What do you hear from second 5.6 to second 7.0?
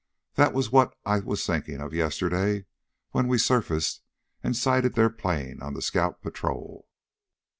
on scout patrol."